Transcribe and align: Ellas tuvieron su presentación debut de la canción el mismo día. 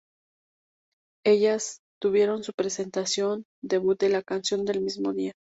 Ellas 1.23 1.77
tuvieron 2.01 2.41
su 2.43 2.53
presentación 2.57 3.43
debut 3.63 3.99
de 3.99 4.09
la 4.09 4.23
canción 4.23 4.67
el 4.67 4.81
mismo 4.81 5.13
día. 5.13 5.33